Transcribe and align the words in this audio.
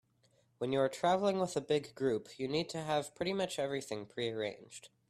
When 0.57 0.71
you 0.73 0.79
are 0.79 0.89
traveling 0.89 1.37
with 1.39 1.55
a 1.55 1.61
big 1.61 1.93
group, 1.93 2.39
you 2.39 2.47
need 2.47 2.69
to 2.69 2.81
have 2.81 3.13
pretty 3.13 3.33
much 3.33 3.59
everything 3.59 4.07
prearranged. 4.07 4.89